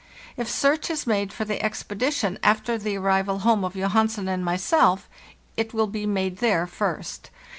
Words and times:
If 0.35 0.49
search 0.49 0.89
is 0.89 1.05
made 1.05 1.31
for 1.31 1.45
the 1.45 1.61
expedition 1.61 2.39
after 2.41 2.75
the 2.75 2.95
arrival 2.97 3.37
home 3.45 3.63
of 3.63 3.75
Johansen 3.75 4.27
and 4.27 4.43
myself, 4.43 5.07
it 5.55 5.75
will 5.75 5.85
be 5.85 6.07
made 6.07 6.37
there 6.37 6.65
first. 6.65 7.29